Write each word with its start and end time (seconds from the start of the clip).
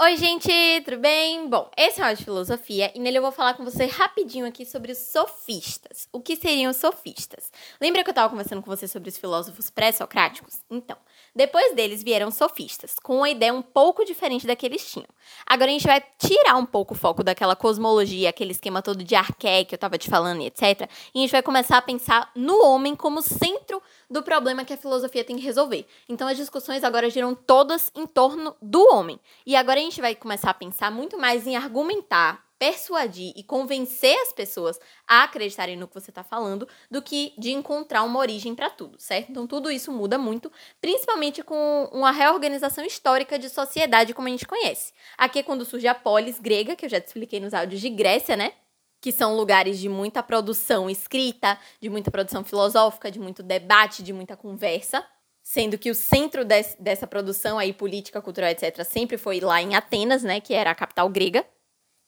Oi, 0.00 0.16
gente, 0.16 0.48
tudo 0.84 0.98
bem? 0.98 1.48
Bom, 1.48 1.68
esse 1.76 2.00
é 2.00 2.12
o 2.12 2.14
de 2.14 2.22
filosofia 2.22 2.92
e 2.94 3.00
nele 3.00 3.18
eu 3.18 3.22
vou 3.22 3.32
falar 3.32 3.54
com 3.54 3.64
você 3.64 3.84
rapidinho 3.86 4.46
aqui 4.46 4.64
sobre 4.64 4.92
os 4.92 4.98
sofistas. 4.98 6.08
O 6.12 6.20
que 6.20 6.36
seriam 6.36 6.70
os 6.70 6.76
sofistas? 6.76 7.50
Lembra 7.80 8.04
que 8.04 8.08
eu 8.08 8.12
estava 8.12 8.30
conversando 8.30 8.62
com 8.62 8.70
você 8.70 8.86
sobre 8.86 9.08
os 9.08 9.18
filósofos 9.18 9.70
pré-socráticos? 9.70 10.60
Então, 10.70 10.96
depois 11.34 11.74
deles 11.74 12.04
vieram 12.04 12.30
sofistas, 12.30 12.94
com 13.02 13.16
uma 13.16 13.28
ideia 13.28 13.52
um 13.52 13.60
pouco 13.60 14.04
diferente 14.04 14.46
da 14.46 14.54
que 14.54 14.64
eles 14.64 14.88
tinham. 14.88 15.08
Agora 15.44 15.68
a 15.68 15.72
gente 15.72 15.86
vai 15.86 16.00
tirar 16.16 16.54
um 16.54 16.64
pouco 16.64 16.94
o 16.94 16.96
foco 16.96 17.24
daquela 17.24 17.56
cosmologia, 17.56 18.30
aquele 18.30 18.52
esquema 18.52 18.80
todo 18.80 19.02
de 19.02 19.16
arqué 19.16 19.64
que 19.64 19.74
eu 19.74 19.78
estava 19.78 19.98
te 19.98 20.08
falando 20.08 20.42
e 20.42 20.46
etc. 20.46 20.88
E 21.12 21.18
a 21.18 21.22
gente 21.22 21.32
vai 21.32 21.42
começar 21.42 21.76
a 21.76 21.82
pensar 21.82 22.30
no 22.36 22.64
homem 22.64 22.94
como 22.94 23.20
centro 23.20 23.82
do 24.08 24.22
problema 24.22 24.64
que 24.64 24.72
a 24.72 24.76
filosofia 24.76 25.24
tem 25.24 25.36
que 25.36 25.42
resolver. 25.42 25.86
Então 26.08 26.28
as 26.28 26.36
discussões 26.36 26.84
agora 26.84 27.10
giram 27.10 27.34
todas 27.34 27.90
em 27.96 28.06
torno 28.06 28.56
do 28.62 28.80
homem. 28.92 29.18
E 29.44 29.54
agora 29.56 29.78
a 29.78 29.82
gente 29.88 30.00
vai 30.00 30.14
começar 30.14 30.50
a 30.50 30.54
pensar 30.54 30.90
muito 30.90 31.18
mais 31.18 31.46
em 31.46 31.56
argumentar, 31.56 32.44
persuadir 32.58 33.32
e 33.36 33.42
convencer 33.42 34.16
as 34.22 34.32
pessoas 34.32 34.78
a 35.06 35.24
acreditarem 35.24 35.76
no 35.76 35.88
que 35.88 35.94
você 35.94 36.10
está 36.10 36.22
falando 36.22 36.68
do 36.90 37.00
que 37.00 37.32
de 37.38 37.52
encontrar 37.52 38.02
uma 38.02 38.18
origem 38.18 38.54
para 38.54 38.68
tudo, 38.68 39.00
certo? 39.00 39.30
Então 39.30 39.46
tudo 39.46 39.70
isso 39.70 39.92
muda 39.92 40.18
muito, 40.18 40.50
principalmente 40.80 41.42
com 41.42 41.88
uma 41.92 42.10
reorganização 42.10 42.84
histórica 42.84 43.38
de 43.38 43.48
sociedade 43.48 44.12
como 44.12 44.28
a 44.28 44.30
gente 44.30 44.46
conhece. 44.46 44.92
Aqui 45.16 45.38
é 45.38 45.42
quando 45.42 45.64
surge 45.64 45.86
a 45.86 45.94
polis 45.94 46.38
grega, 46.38 46.76
que 46.76 46.84
eu 46.84 46.90
já 46.90 47.00
te 47.00 47.06
expliquei 47.06 47.40
nos 47.40 47.54
áudios 47.54 47.80
de 47.80 47.88
Grécia, 47.88 48.36
né? 48.36 48.52
que 49.00 49.12
são 49.12 49.36
lugares 49.36 49.78
de 49.78 49.88
muita 49.88 50.24
produção 50.24 50.90
escrita, 50.90 51.56
de 51.80 51.88
muita 51.88 52.10
produção 52.10 52.42
filosófica, 52.42 53.12
de 53.12 53.20
muito 53.20 53.44
debate, 53.44 54.02
de 54.02 54.12
muita 54.12 54.36
conversa 54.36 55.06
sendo 55.48 55.78
que 55.78 55.90
o 55.90 55.94
centro 55.94 56.44
des, 56.44 56.76
dessa 56.78 57.06
produção 57.06 57.58
aí, 57.58 57.72
política, 57.72 58.20
cultural, 58.20 58.50
etc., 58.50 58.84
sempre 58.84 59.16
foi 59.16 59.40
lá 59.40 59.62
em 59.62 59.74
Atenas, 59.74 60.22
né, 60.22 60.42
que 60.42 60.52
era 60.52 60.70
a 60.70 60.74
capital 60.74 61.08
grega. 61.08 61.42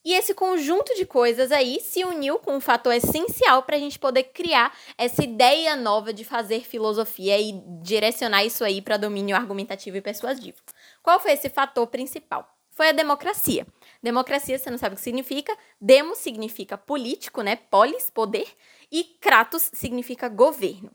E 0.05 0.13
esse 0.13 0.35
conjunto 0.35 0.95
de 0.95 1.07
coisas 1.07 1.51
aí 1.51 1.81
se 1.81 2.05
uniu 2.05 2.39
com 2.39 2.57
um 2.57 2.61
fator 2.61 2.93
essencial 2.93 3.63
para 3.63 3.77
a 3.77 3.79
gente 3.79 3.99
poder 3.99 4.25
criar 4.25 4.77
essa 4.99 5.25
ideia 5.25 5.75
nova 5.75 6.13
de 6.13 6.23
fazer 6.23 6.67
filosofia 6.67 7.41
e 7.41 7.53
direcionar 7.83 8.45
isso 8.45 8.63
aí 8.63 8.83
para 8.83 8.99
domínio 8.99 9.35
argumentativo 9.35 9.97
e 9.97 10.03
persuasivo. 10.03 10.59
Qual 11.03 11.19
foi 11.19 11.33
esse 11.33 11.49
fator 11.49 11.87
principal? 11.87 12.47
Foi 12.73 12.91
a 12.91 12.93
democracia. 12.93 13.67
Democracia, 14.03 14.59
você 14.59 14.71
não 14.71 14.77
sabe 14.77 14.95
o 14.95 14.97
que 14.97 15.03
significa. 15.03 15.57
Demo 15.81 16.15
significa 16.15 16.77
político, 16.77 17.41
né? 17.41 17.57
Polis, 17.57 18.11
poder. 18.11 18.49
E 18.93 19.03
kratos 19.19 19.71
significa 19.73 20.29
governo. 20.29 20.91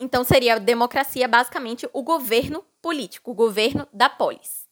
Então 0.00 0.24
seria 0.24 0.54
a 0.54 0.58
democracia 0.58 1.28
basicamente 1.28 1.88
o 1.92 2.02
governo 2.02 2.64
político, 2.82 3.30
o 3.30 3.34
governo 3.34 3.86
da 3.92 4.08
polis. 4.08 4.64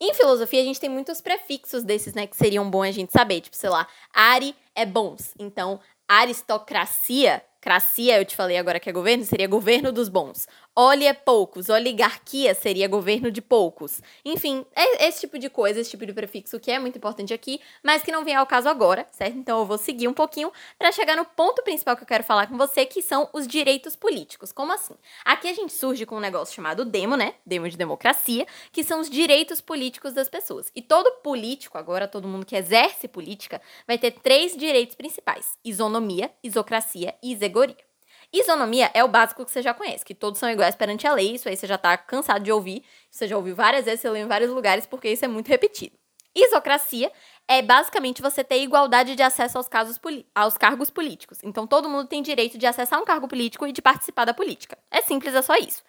Em 0.00 0.14
filosofia, 0.14 0.60
a 0.60 0.64
gente 0.64 0.78
tem 0.78 0.88
muitos 0.88 1.20
prefixos 1.20 1.82
desses, 1.82 2.14
né, 2.14 2.26
que 2.26 2.36
seriam 2.36 2.70
bons 2.70 2.84
a 2.84 2.92
gente 2.92 3.12
saber. 3.12 3.40
Tipo, 3.40 3.56
sei 3.56 3.68
lá, 3.68 3.86
ari 4.14 4.54
é 4.74 4.86
bons. 4.86 5.34
Então, 5.38 5.80
aristocracia, 6.06 7.42
cracia, 7.60 8.20
eu 8.20 8.24
te 8.24 8.36
falei 8.36 8.56
agora 8.56 8.78
que 8.78 8.88
é 8.88 8.92
governo, 8.92 9.24
seria 9.24 9.48
governo 9.48 9.90
dos 9.90 10.08
bons. 10.08 10.46
Oli 10.80 11.08
é 11.08 11.12
poucos, 11.12 11.68
oligarquia 11.68 12.54
seria 12.54 12.86
governo 12.86 13.32
de 13.32 13.42
poucos. 13.42 14.00
Enfim, 14.24 14.64
é 14.76 15.08
esse 15.08 15.22
tipo 15.22 15.36
de 15.36 15.50
coisa, 15.50 15.80
esse 15.80 15.90
tipo 15.90 16.06
de 16.06 16.12
prefixo 16.12 16.60
que 16.60 16.70
é 16.70 16.78
muito 16.78 16.96
importante 16.96 17.34
aqui, 17.34 17.60
mas 17.82 18.04
que 18.04 18.12
não 18.12 18.24
vem 18.24 18.36
ao 18.36 18.46
caso 18.46 18.68
agora, 18.68 19.04
certo? 19.10 19.36
Então 19.36 19.58
eu 19.58 19.66
vou 19.66 19.76
seguir 19.76 20.06
um 20.06 20.12
pouquinho 20.12 20.52
para 20.78 20.92
chegar 20.92 21.16
no 21.16 21.24
ponto 21.24 21.64
principal 21.64 21.96
que 21.96 22.04
eu 22.04 22.06
quero 22.06 22.22
falar 22.22 22.46
com 22.46 22.56
você, 22.56 22.86
que 22.86 23.02
são 23.02 23.28
os 23.32 23.48
direitos 23.48 23.96
políticos. 23.96 24.52
Como 24.52 24.72
assim? 24.72 24.94
Aqui 25.24 25.48
a 25.48 25.52
gente 25.52 25.72
surge 25.72 26.06
com 26.06 26.14
um 26.14 26.20
negócio 26.20 26.54
chamado 26.54 26.84
demo, 26.84 27.16
né? 27.16 27.34
Demo 27.44 27.68
de 27.68 27.76
democracia, 27.76 28.46
que 28.70 28.84
são 28.84 29.00
os 29.00 29.10
direitos 29.10 29.60
políticos 29.60 30.12
das 30.12 30.28
pessoas. 30.28 30.70
E 30.76 30.80
todo 30.80 31.10
político, 31.22 31.76
agora 31.76 32.06
todo 32.06 32.28
mundo 32.28 32.46
que 32.46 32.54
exerce 32.54 33.08
política, 33.08 33.60
vai 33.84 33.98
ter 33.98 34.12
três 34.12 34.56
direitos 34.56 34.94
principais: 34.94 35.58
isonomia, 35.64 36.30
isocracia 36.40 37.16
e 37.20 37.32
isegoria. 37.32 37.87
Isonomia 38.32 38.90
é 38.92 39.02
o 39.02 39.08
básico 39.08 39.44
que 39.44 39.50
você 39.50 39.62
já 39.62 39.72
conhece, 39.72 40.04
que 40.04 40.14
todos 40.14 40.38
são 40.38 40.50
iguais 40.50 40.74
perante 40.74 41.06
a 41.06 41.12
lei, 41.12 41.34
isso 41.34 41.48
aí 41.48 41.56
você 41.56 41.66
já 41.66 41.78
tá 41.78 41.96
cansado 41.96 42.42
de 42.42 42.52
ouvir, 42.52 42.84
você 43.10 43.26
já 43.26 43.36
ouviu 43.36 43.54
várias 43.54 43.86
vezes, 43.86 44.00
você 44.00 44.10
leu 44.10 44.24
em 44.24 44.28
vários 44.28 44.50
lugares, 44.50 44.84
porque 44.84 45.08
isso 45.08 45.24
é 45.24 45.28
muito 45.28 45.48
repetido. 45.48 45.96
Isocracia 46.34 47.10
é 47.48 47.62
basicamente 47.62 48.20
você 48.20 48.44
ter 48.44 48.62
igualdade 48.62 49.16
de 49.16 49.22
acesso 49.22 49.56
aos, 49.56 49.66
casos 49.66 49.98
aos 50.34 50.56
cargos 50.58 50.90
políticos. 50.90 51.38
Então 51.42 51.66
todo 51.66 51.88
mundo 51.88 52.06
tem 52.06 52.22
direito 52.22 52.58
de 52.58 52.66
acessar 52.66 53.00
um 53.00 53.04
cargo 53.04 53.26
político 53.26 53.66
e 53.66 53.72
de 53.72 53.80
participar 53.80 54.26
da 54.26 54.34
política. 54.34 54.76
É 54.90 55.00
simples, 55.00 55.34
é 55.34 55.42
só 55.42 55.56
isso. 55.56 55.82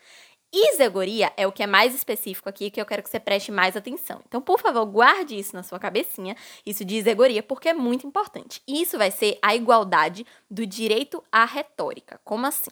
Isegoria 0.51 1.31
é 1.37 1.45
o 1.45 1.51
que 1.51 1.61
é 1.61 1.67
mais 1.67 1.93
específico 1.93 2.49
aqui 2.49 2.71
que 2.71 2.81
eu 2.81 2.85
quero 2.85 3.03
que 3.03 3.09
você 3.09 3.19
preste 3.19 3.51
mais 3.51 3.77
atenção. 3.77 4.21
Então, 4.27 4.41
por 4.41 4.59
favor, 4.59 4.83
guarde 4.85 5.37
isso 5.37 5.55
na 5.55 5.61
sua 5.61 5.79
cabecinha, 5.79 6.35
isso 6.65 6.83
de 6.83 6.95
isegoria, 6.95 7.43
porque 7.43 7.69
é 7.69 7.73
muito 7.73 8.07
importante. 8.07 8.61
Isso 8.67 8.97
vai 8.97 9.11
ser 9.11 9.37
a 9.43 9.55
igualdade 9.55 10.25
do 10.49 10.65
direito 10.65 11.23
à 11.31 11.45
retórica. 11.45 12.19
Como 12.23 12.47
assim? 12.47 12.71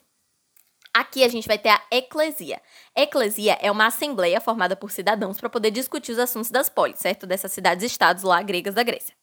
Aqui 0.91 1.23
a 1.23 1.27
gente 1.27 1.47
vai 1.47 1.59
ter 1.59 1.69
a 1.69 1.79
eclesia. 1.91 2.59
Eclesia 2.95 3.55
é 3.61 3.71
uma 3.71 3.85
assembleia 3.85 4.41
formada 4.41 4.75
por 4.75 4.89
cidadãos 4.89 5.39
para 5.39 5.47
poder 5.47 5.69
discutir 5.69 6.11
os 6.11 6.17
assuntos 6.17 6.49
das 6.49 6.69
polis, 6.69 6.97
certo? 6.97 7.27
Dessas 7.27 7.51
cidades-estados 7.51 8.23
lá 8.23 8.41
gregas 8.41 8.73
da 8.73 8.81
Grécia. 8.81 9.13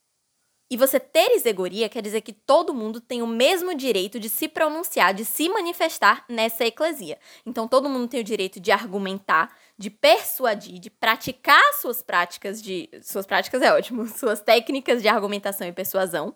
E 0.69 0.75
você 0.75 0.99
ter 0.99 1.35
isegoria 1.35 1.87
quer 1.87 2.01
dizer 2.01 2.21
que 2.21 2.33
todo 2.33 2.73
mundo 2.73 2.99
tem 2.99 3.21
o 3.21 3.27
mesmo 3.27 3.75
direito 3.75 4.19
de 4.19 4.27
se 4.27 4.47
pronunciar, 4.47 5.13
de 5.13 5.23
se 5.23 5.47
manifestar 5.47 6.25
nessa 6.27 6.65
eclesia. 6.65 7.19
Então 7.45 7.67
todo 7.67 7.87
mundo 7.87 8.07
tem 8.07 8.21
o 8.21 8.23
direito 8.23 8.59
de 8.59 8.71
argumentar, 8.71 9.55
de 9.77 9.91
persuadir, 9.91 10.79
de 10.79 10.89
praticar 10.89 11.61
suas 11.73 12.01
práticas 12.01 12.61
de 12.61 12.89
suas 13.03 13.27
práticas 13.27 13.61
é 13.61 13.71
ótimo, 13.71 14.07
suas 14.09 14.41
técnicas 14.41 15.03
de 15.03 15.07
argumentação 15.07 15.67
e 15.67 15.71
persuasão 15.71 16.35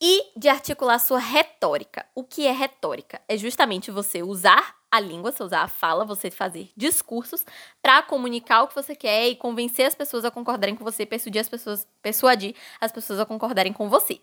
e 0.00 0.38
de 0.38 0.48
articular 0.48 0.98
sua 0.98 1.18
retórica. 1.18 2.06
O 2.14 2.22
que 2.22 2.46
é 2.46 2.52
retórica? 2.52 3.20
É 3.26 3.36
justamente 3.36 3.90
você 3.90 4.22
usar 4.22 4.77
a 4.90 5.00
língua, 5.00 5.32
você 5.32 5.42
usar 5.42 5.62
a 5.62 5.68
fala, 5.68 6.04
você 6.04 6.30
fazer 6.30 6.70
discursos 6.76 7.44
para 7.82 8.02
comunicar 8.02 8.62
o 8.62 8.68
que 8.68 8.74
você 8.74 8.94
quer 8.94 9.28
e 9.28 9.36
convencer 9.36 9.86
as 9.86 9.94
pessoas 9.94 10.24
a 10.24 10.30
concordarem 10.30 10.74
com 10.74 10.84
você, 10.84 11.04
persuadir 11.04 11.40
as 11.40 11.48
pessoas, 11.48 11.86
persuadir 12.02 12.54
as 12.80 12.92
pessoas 12.92 13.20
a 13.20 13.26
concordarem 13.26 13.72
com 13.72 13.88
você. 13.88 14.20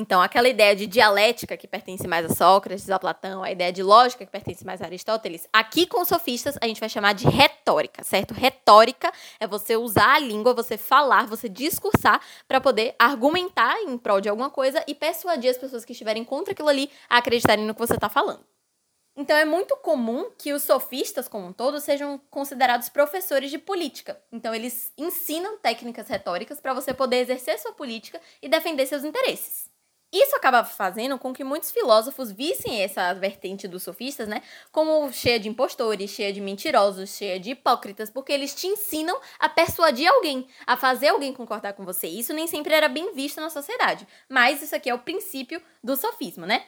Então, 0.00 0.22
aquela 0.22 0.48
ideia 0.48 0.76
de 0.76 0.86
dialética 0.86 1.56
que 1.56 1.66
pertence 1.66 2.06
mais 2.06 2.24
a 2.24 2.32
Sócrates, 2.32 2.88
a 2.88 3.00
Platão, 3.00 3.42
a 3.42 3.50
ideia 3.50 3.72
de 3.72 3.82
lógica 3.82 4.24
que 4.24 4.30
pertence 4.30 4.64
mais 4.64 4.80
a 4.80 4.84
Aristóteles, 4.84 5.48
aqui 5.52 5.88
com 5.88 6.00
os 6.00 6.06
sofistas 6.06 6.56
a 6.60 6.68
gente 6.68 6.78
vai 6.78 6.88
chamar 6.88 7.14
de 7.14 7.26
retórica, 7.28 8.04
certo? 8.04 8.32
Retórica 8.32 9.12
é 9.40 9.46
você 9.48 9.76
usar 9.76 10.14
a 10.14 10.18
língua, 10.20 10.54
você 10.54 10.78
falar, 10.78 11.26
você 11.26 11.48
discursar 11.48 12.20
para 12.46 12.60
poder 12.60 12.94
argumentar 12.96 13.76
em 13.82 13.98
prol 13.98 14.20
de 14.20 14.28
alguma 14.28 14.50
coisa 14.50 14.84
e 14.86 14.94
persuadir 14.94 15.50
as 15.50 15.58
pessoas 15.58 15.84
que 15.84 15.90
estiverem 15.90 16.24
contra 16.24 16.52
aquilo 16.52 16.68
ali 16.68 16.88
a 17.10 17.18
acreditarem 17.18 17.66
no 17.66 17.74
que 17.74 17.80
você 17.80 17.94
está 17.94 18.08
falando. 18.08 18.57
Então 19.20 19.36
é 19.36 19.44
muito 19.44 19.76
comum 19.78 20.30
que 20.38 20.52
os 20.52 20.62
sofistas, 20.62 21.26
como 21.26 21.48
um 21.48 21.52
todo, 21.52 21.80
sejam 21.80 22.20
considerados 22.30 22.88
professores 22.88 23.50
de 23.50 23.58
política. 23.58 24.16
Então 24.30 24.54
eles 24.54 24.92
ensinam 24.96 25.58
técnicas 25.58 26.06
retóricas 26.06 26.60
para 26.60 26.72
você 26.72 26.94
poder 26.94 27.16
exercer 27.16 27.58
sua 27.58 27.72
política 27.72 28.20
e 28.40 28.48
defender 28.48 28.86
seus 28.86 29.02
interesses. 29.02 29.68
Isso 30.12 30.36
acaba 30.36 30.62
fazendo 30.62 31.18
com 31.18 31.34
que 31.34 31.42
muitos 31.42 31.72
filósofos 31.72 32.30
vissem 32.30 32.80
essa 32.80 33.12
vertente 33.12 33.66
dos 33.66 33.82
sofistas, 33.82 34.28
né, 34.28 34.40
como 34.70 35.12
cheia 35.12 35.40
de 35.40 35.48
impostores, 35.48 36.12
cheia 36.12 36.32
de 36.32 36.40
mentirosos, 36.40 37.10
cheia 37.10 37.40
de 37.40 37.50
hipócritas, 37.50 38.08
porque 38.08 38.32
eles 38.32 38.54
te 38.54 38.68
ensinam 38.68 39.20
a 39.40 39.48
persuadir 39.48 40.08
alguém, 40.08 40.46
a 40.64 40.76
fazer 40.76 41.08
alguém 41.08 41.34
concordar 41.34 41.72
com 41.72 41.84
você. 41.84 42.06
Isso 42.06 42.32
nem 42.32 42.46
sempre 42.46 42.72
era 42.72 42.88
bem 42.88 43.12
visto 43.12 43.40
na 43.40 43.50
sociedade, 43.50 44.06
mas 44.28 44.62
isso 44.62 44.76
aqui 44.76 44.88
é 44.88 44.94
o 44.94 45.00
princípio 45.00 45.60
do 45.82 45.96
sofismo, 45.96 46.46
né? 46.46 46.64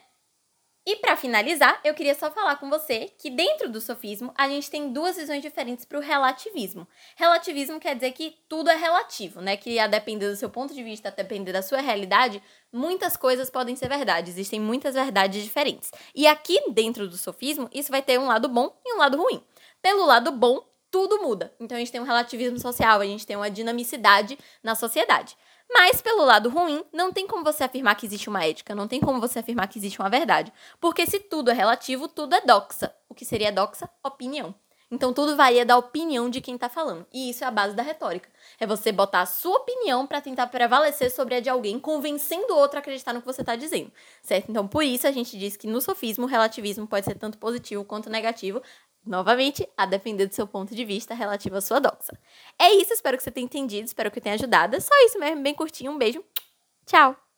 E 0.86 0.96
para 0.96 1.14
finalizar, 1.14 1.78
eu 1.84 1.92
queria 1.92 2.14
só 2.14 2.30
falar 2.30 2.56
com 2.56 2.70
você 2.70 3.12
que 3.18 3.28
dentro 3.30 3.68
do 3.70 3.82
sofismo 3.82 4.32
a 4.34 4.48
gente 4.48 4.70
tem 4.70 4.90
duas 4.90 5.16
visões 5.16 5.42
diferentes 5.42 5.84
para 5.84 5.98
o 5.98 6.00
relativismo. 6.00 6.88
Relativismo 7.16 7.78
quer 7.78 7.94
dizer 7.94 8.12
que 8.12 8.34
tudo 8.48 8.70
é 8.70 8.76
relativo, 8.76 9.42
né? 9.42 9.58
Que 9.58 9.78
a 9.78 9.86
depender 9.86 10.30
do 10.30 10.36
seu 10.36 10.48
ponto 10.48 10.72
de 10.72 10.82
vista, 10.82 11.08
a 11.08 11.12
depender 11.12 11.52
da 11.52 11.60
sua 11.60 11.80
realidade, 11.80 12.42
muitas 12.72 13.14
coisas 13.14 13.50
podem 13.50 13.76
ser 13.76 13.88
verdade. 13.88 14.30
Existem 14.30 14.58
muitas 14.58 14.94
verdades 14.94 15.44
diferentes. 15.44 15.90
E 16.14 16.26
aqui 16.26 16.58
dentro 16.72 17.06
do 17.06 17.16
sofismo, 17.18 17.68
isso 17.74 17.90
vai 17.90 18.00
ter 18.00 18.18
um 18.18 18.26
lado 18.26 18.48
bom 18.48 18.74
e 18.84 18.94
um 18.94 18.98
lado 18.98 19.18
ruim. 19.18 19.42
Pelo 19.82 20.06
lado 20.06 20.32
bom, 20.32 20.64
tudo 20.90 21.22
muda. 21.22 21.52
Então 21.60 21.76
a 21.76 21.78
gente 21.78 21.92
tem 21.92 22.00
um 22.00 22.04
relativismo 22.04 22.58
social, 22.58 23.00
a 23.00 23.06
gente 23.06 23.26
tem 23.26 23.36
uma 23.36 23.50
dinamicidade 23.50 24.38
na 24.62 24.74
sociedade. 24.74 25.36
Mas, 25.72 26.02
pelo 26.02 26.24
lado 26.24 26.48
ruim, 26.48 26.84
não 26.92 27.12
tem 27.12 27.26
como 27.26 27.44
você 27.44 27.62
afirmar 27.62 27.94
que 27.94 28.04
existe 28.04 28.28
uma 28.28 28.44
ética, 28.44 28.74
não 28.74 28.88
tem 28.88 29.00
como 29.00 29.20
você 29.20 29.38
afirmar 29.38 29.68
que 29.68 29.78
existe 29.78 30.00
uma 30.00 30.10
verdade. 30.10 30.52
Porque 30.80 31.06
se 31.06 31.20
tudo 31.20 31.50
é 31.50 31.54
relativo, 31.54 32.08
tudo 32.08 32.34
é 32.34 32.40
doxa. 32.40 32.92
O 33.08 33.14
que 33.14 33.24
seria 33.24 33.52
doxa? 33.52 33.88
Opinião. 34.02 34.54
Então 34.92 35.12
tudo 35.12 35.36
varia 35.36 35.64
da 35.64 35.76
opinião 35.76 36.28
de 36.28 36.40
quem 36.40 36.56
está 36.56 36.68
falando. 36.68 37.06
E 37.12 37.30
isso 37.30 37.44
é 37.44 37.46
a 37.46 37.50
base 37.50 37.76
da 37.76 37.82
retórica. 37.82 38.28
É 38.58 38.66
você 38.66 38.90
botar 38.90 39.20
a 39.20 39.26
sua 39.26 39.58
opinião 39.58 40.04
para 40.04 40.20
tentar 40.20 40.48
prevalecer 40.48 41.12
sobre 41.12 41.36
a 41.36 41.40
de 41.40 41.48
alguém, 41.48 41.78
convencendo 41.78 42.52
o 42.52 42.56
outro 42.56 42.76
a 42.76 42.80
acreditar 42.80 43.12
no 43.12 43.20
que 43.20 43.26
você 43.26 43.42
está 43.42 43.54
dizendo. 43.54 43.92
Certo? 44.20 44.50
Então 44.50 44.66
por 44.66 44.82
isso 44.82 45.06
a 45.06 45.12
gente 45.12 45.38
diz 45.38 45.56
que 45.56 45.68
no 45.68 45.80
sofismo 45.80 46.24
o 46.24 46.28
relativismo 46.28 46.88
pode 46.88 47.06
ser 47.06 47.14
tanto 47.14 47.38
positivo 47.38 47.84
quanto 47.84 48.10
negativo, 48.10 48.60
novamente, 49.04 49.68
a 49.76 49.86
depender 49.86 50.26
do 50.26 50.34
seu 50.34 50.46
ponto 50.46 50.74
de 50.74 50.84
vista 50.84 51.14
relativo 51.14 51.56
à 51.56 51.60
sua 51.60 51.80
doxa. 51.80 52.18
É 52.58 52.72
isso, 52.74 52.92
espero 52.92 53.16
que 53.16 53.22
você 53.22 53.30
tenha 53.30 53.44
entendido, 53.44 53.86
espero 53.86 54.10
que 54.10 54.20
tenha 54.20 54.34
ajudado. 54.34 54.76
É 54.76 54.80
só 54.80 54.94
isso 55.04 55.18
mesmo, 55.18 55.42
bem 55.42 55.54
curtinho. 55.54 55.92
Um 55.92 55.98
beijo. 55.98 56.22
Tchau! 56.86 57.29